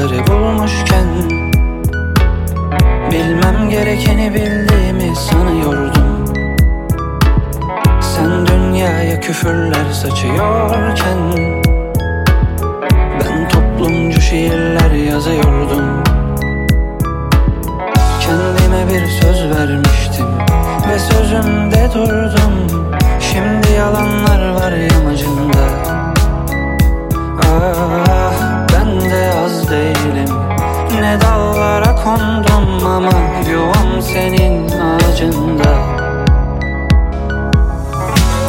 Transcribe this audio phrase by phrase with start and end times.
[0.00, 1.06] rüyaları bulmuşken
[3.10, 6.34] Bilmem gerekeni bildiğimi sanıyordum.
[8.00, 11.18] Sen dünyaya küfürler saçıyorken
[13.20, 14.89] Ben toplumcu şiirler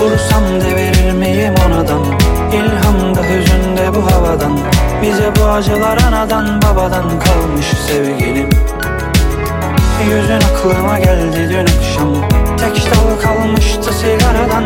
[0.02, 2.02] Vursam devirir miyim onadan?
[2.54, 4.60] İlhamda hüzünde bu havadan.
[5.02, 8.50] Bize bu acılar anadan babadan kalmış sevgilim.
[10.06, 12.16] Yüzün aklıma geldi dün akşam.
[12.58, 14.64] Tek dal kalmıştı sigaradan.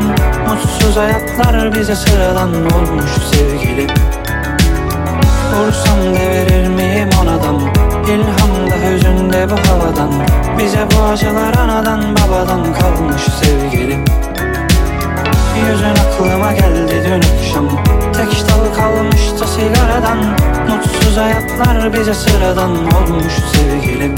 [0.49, 3.89] Mutsuz hayatlar bize sıradan olmuş sevgilim.
[5.55, 7.61] Vursam devirir miyim onadan?
[8.07, 10.11] İlhamda hüzünde bu havadan.
[10.59, 12.84] Bize bu acılar anadan babadan kalmış
[16.15, 17.69] aklıma geldi dün akşam.
[18.13, 20.17] Tek dal kalmıştı sigaradan.
[20.69, 24.15] Mutsuz hayatlar bize sıradan olmuş sevgilim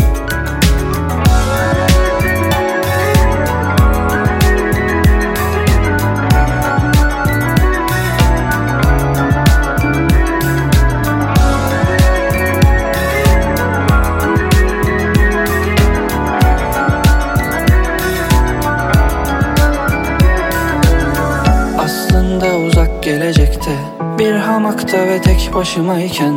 [24.68, 26.34] Bir hamakta ve tek başımayken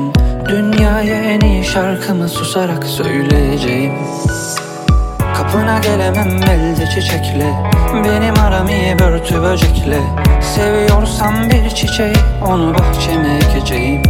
[0.48, 3.92] Dünyaya en iyi şarkımı susarak söyleyeceğim.
[5.36, 7.52] Kapına gelemem elde çiçekle
[8.04, 10.00] Benim aram iyi börtü böcekle.
[10.40, 14.02] Seviyorsam bir çiçeği onu bahçeme ekeceğim.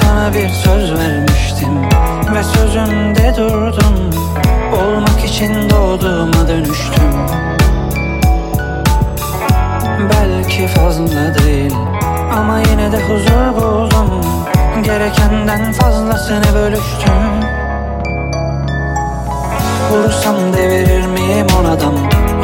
[0.00, 1.82] Sana bir söz vermiştim
[2.34, 4.10] ve sözümde durdum.
[4.72, 7.12] Olmak için doğduğuma dönüştüm.
[10.10, 11.97] Belki fazla değil
[16.28, 17.12] fazlasını bölüştüm.
[19.90, 21.94] Vursam devirir miyim onadan?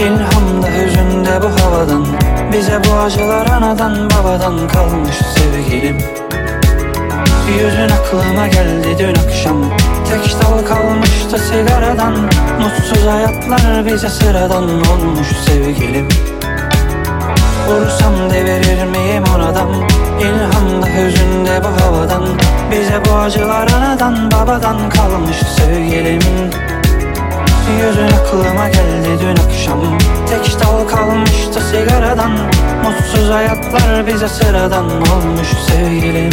[0.00, 2.06] İlhamda hüzünde bu havadan.
[2.52, 5.98] Bize bu acılar anadan babadan kalmış sevgilim.
[7.48, 9.64] Yüzün aklıma geldi dün akşam.
[10.10, 12.14] Tek dal kalmıştı sigaradan.
[12.60, 16.08] Mutsuz hayatlar bize sıradan olmuş sevgilim.
[17.68, 18.73] Vursam devirir
[23.24, 26.20] acılar anadan babadan kalmış sevgilim.
[27.80, 29.98] Yüzün aklıma geldi dün akşam.
[30.28, 32.32] Tek dal kalmıştı sigaradan.
[32.84, 36.30] Mutsuz hayatlar bize sıradan olmuş sevgilim